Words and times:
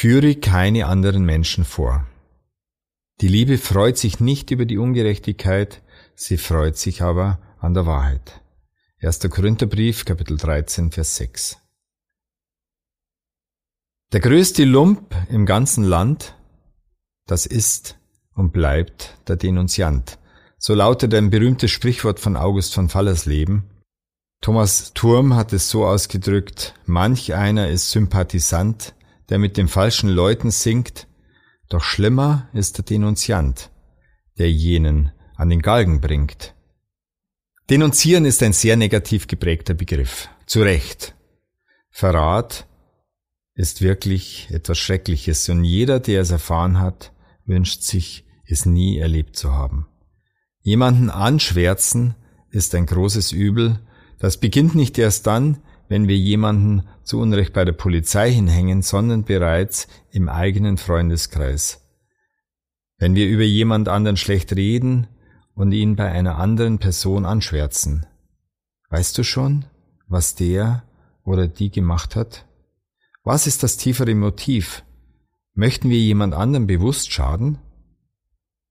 Führe 0.00 0.34
keine 0.34 0.86
anderen 0.86 1.26
Menschen 1.26 1.66
vor. 1.66 2.06
Die 3.20 3.28
Liebe 3.28 3.58
freut 3.58 3.98
sich 3.98 4.18
nicht 4.18 4.50
über 4.50 4.64
die 4.64 4.78
Ungerechtigkeit, 4.78 5.82
sie 6.14 6.38
freut 6.38 6.78
sich 6.78 7.02
aber 7.02 7.38
an 7.58 7.74
der 7.74 7.84
Wahrheit. 7.84 8.40
1. 9.02 9.28
Korintherbrief, 9.28 10.06
Kapitel 10.06 10.38
13, 10.38 10.90
Vers 10.90 11.16
6. 11.16 11.58
Der 14.14 14.20
größte 14.20 14.64
Lump 14.64 15.14
im 15.28 15.44
ganzen 15.44 15.84
Land, 15.84 16.34
das 17.26 17.44
ist 17.44 17.98
und 18.32 18.54
bleibt 18.54 19.18
der 19.28 19.36
Denunziant. 19.36 20.18
So 20.56 20.74
lautet 20.74 21.12
ein 21.12 21.28
berühmtes 21.28 21.72
Sprichwort 21.72 22.20
von 22.20 22.38
August 22.38 22.72
von 22.72 22.88
Fallersleben. 22.88 23.64
Thomas 24.40 24.94
Turm 24.94 25.34
hat 25.34 25.52
es 25.52 25.68
so 25.68 25.84
ausgedrückt, 25.84 26.74
manch 26.86 27.34
einer 27.34 27.68
ist 27.68 27.90
Sympathisant, 27.90 28.94
der 29.30 29.38
mit 29.38 29.56
den 29.56 29.68
falschen 29.68 30.10
Leuten 30.10 30.50
singt, 30.50 31.06
doch 31.68 31.82
schlimmer 31.82 32.48
ist 32.52 32.78
der 32.78 32.84
Denunziant, 32.84 33.70
der 34.38 34.50
jenen 34.50 35.12
an 35.36 35.48
den 35.48 35.62
Galgen 35.62 36.00
bringt. 36.00 36.54
Denunzieren 37.70 38.24
ist 38.24 38.42
ein 38.42 38.52
sehr 38.52 38.76
negativ 38.76 39.28
geprägter 39.28 39.74
Begriff. 39.74 40.28
Zu 40.46 40.62
Recht. 40.62 41.14
Verrat 41.90 42.66
ist 43.54 43.82
wirklich 43.82 44.48
etwas 44.50 44.78
Schreckliches 44.78 45.48
und 45.48 45.64
jeder, 45.64 46.00
der 46.00 46.22
es 46.22 46.30
erfahren 46.30 46.80
hat, 46.80 47.12
wünscht 47.46 47.82
sich, 47.82 48.26
es 48.44 48.66
nie 48.66 48.98
erlebt 48.98 49.36
zu 49.36 49.52
haben. 49.52 49.86
Jemanden 50.62 51.08
anschwärzen 51.08 52.16
ist 52.50 52.74
ein 52.74 52.86
großes 52.86 53.30
Übel, 53.30 53.78
das 54.18 54.38
beginnt 54.38 54.74
nicht 54.74 54.98
erst 54.98 55.26
dann, 55.28 55.62
wenn 55.90 56.06
wir 56.06 56.16
jemanden 56.16 56.86
zu 57.02 57.18
Unrecht 57.18 57.52
bei 57.52 57.64
der 57.64 57.72
Polizei 57.72 58.30
hinhängen, 58.30 58.80
sondern 58.80 59.24
bereits 59.24 59.88
im 60.12 60.28
eigenen 60.28 60.78
Freundeskreis. 60.78 61.80
Wenn 62.98 63.16
wir 63.16 63.26
über 63.26 63.42
jemand 63.42 63.88
anderen 63.88 64.16
schlecht 64.16 64.54
reden 64.54 65.08
und 65.52 65.72
ihn 65.72 65.96
bei 65.96 66.08
einer 66.08 66.38
anderen 66.38 66.78
Person 66.78 67.26
anschwärzen. 67.26 68.06
Weißt 68.88 69.18
du 69.18 69.24
schon, 69.24 69.64
was 70.06 70.36
der 70.36 70.84
oder 71.24 71.48
die 71.48 71.72
gemacht 71.72 72.14
hat? 72.14 72.46
Was 73.24 73.48
ist 73.48 73.64
das 73.64 73.76
tiefere 73.76 74.14
Motiv? 74.14 74.84
Möchten 75.54 75.90
wir 75.90 75.98
jemand 75.98 76.34
anderem 76.34 76.68
bewusst 76.68 77.10
schaden? 77.12 77.58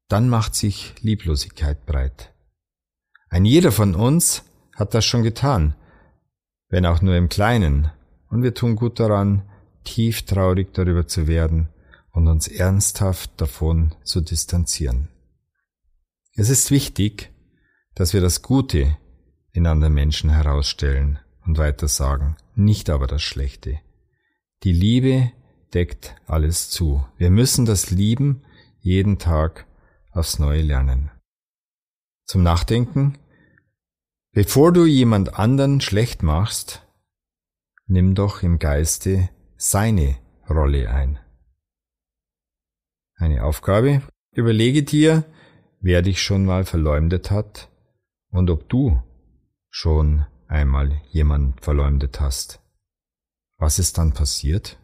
Dann 0.08 0.30
macht 0.30 0.56
sich 0.56 0.96
Lieblosigkeit 1.02 1.86
breit. 1.86 2.34
Ein 3.28 3.44
jeder 3.44 3.74
von 3.74 3.94
uns 3.94 4.46
hat 4.74 4.94
das 4.94 5.04
schon 5.04 5.24
getan, 5.24 5.76
wenn 6.70 6.86
auch 6.86 7.02
nur 7.02 7.16
im 7.16 7.30
Kleinen, 7.30 7.92
und 8.30 8.44
wir 8.44 8.54
tun 8.54 8.76
gut 8.76 9.00
daran, 9.00 9.44
tief 9.84 10.22
traurig 10.24 10.74
darüber 10.74 11.08
zu 11.08 11.28
werden 11.28 11.70
und 12.12 12.28
uns 12.28 12.48
ernsthaft 12.48 13.32
davon 13.38 13.96
zu 14.04 14.22
distanzieren. 14.22 15.10
Es 16.36 16.50
ist 16.50 16.70
wichtig, 16.72 17.32
dass 17.96 18.14
wir 18.14 18.22
das 18.22 18.42
Gute 18.42 18.98
in 19.52 19.66
anderen 19.66 19.94
Menschen 19.94 20.30
herausstellen 20.30 21.20
und 21.46 21.58
weiter 21.58 21.88
sagen, 21.88 22.38
nicht 22.56 22.90
aber 22.90 23.08
das 23.08 23.24
Schlechte. 23.24 23.80
Die 24.64 24.74
Liebe 24.74 25.32
deckt 25.74 26.16
alles 26.28 26.70
zu. 26.70 27.06
Wir 27.18 27.32
müssen 27.32 27.66
das 27.66 27.90
Lieben 27.90 28.44
jeden 28.80 29.18
Tag 29.18 29.66
aufs 30.12 30.40
Neue 30.40 30.62
lernen. 30.62 31.12
Zum 32.26 32.44
Nachdenken 32.44 33.18
Bevor 34.42 34.72
du 34.72 34.86
jemand 34.86 35.38
anderen 35.38 35.82
schlecht 35.82 36.24
machst, 36.24 36.88
nimm 37.88 38.16
doch 38.16 38.42
im 38.42 38.58
Geiste 38.58 39.28
seine 39.58 40.16
Rolle 40.50 40.90
ein. 40.90 41.20
Eine 43.16 43.44
Aufgabe. 43.44 44.02
Überlege 44.32 44.84
dir, 44.84 45.26
wer 45.82 46.02
dich 46.02 46.22
schon 46.22 46.46
mal 46.46 46.64
verleumdet 46.64 47.32
hat 47.32 47.70
und 48.30 48.50
ob 48.50 48.70
du 48.70 49.04
schon 49.70 50.26
einmal 50.48 51.02
jemand 51.10 51.60
verleumdet 51.60 52.22
hast. 52.22 52.62
Was 53.58 53.78
ist 53.78 53.98
dann 53.98 54.14
passiert? 54.14 54.80